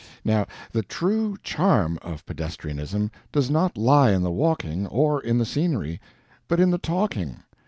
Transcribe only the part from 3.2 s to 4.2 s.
does not lie